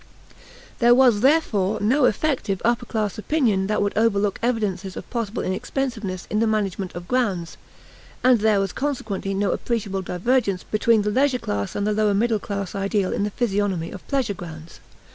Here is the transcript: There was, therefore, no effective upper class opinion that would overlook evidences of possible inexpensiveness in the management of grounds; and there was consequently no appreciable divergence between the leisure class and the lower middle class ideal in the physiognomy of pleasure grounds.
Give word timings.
There 0.79 0.95
was, 0.95 1.19
therefore, 1.21 1.79
no 1.79 2.05
effective 2.05 2.59
upper 2.65 2.87
class 2.87 3.19
opinion 3.19 3.67
that 3.67 3.83
would 3.83 3.95
overlook 3.95 4.39
evidences 4.41 4.97
of 4.97 5.07
possible 5.11 5.43
inexpensiveness 5.43 6.25
in 6.31 6.39
the 6.39 6.47
management 6.47 6.95
of 6.95 7.07
grounds; 7.07 7.55
and 8.23 8.39
there 8.39 8.59
was 8.59 8.73
consequently 8.73 9.35
no 9.35 9.51
appreciable 9.51 10.01
divergence 10.01 10.63
between 10.63 11.03
the 11.03 11.11
leisure 11.11 11.37
class 11.37 11.75
and 11.75 11.85
the 11.85 11.93
lower 11.93 12.15
middle 12.15 12.39
class 12.39 12.73
ideal 12.73 13.13
in 13.13 13.21
the 13.25 13.29
physiognomy 13.29 13.91
of 13.91 14.07
pleasure 14.07 14.33
grounds. 14.33 14.79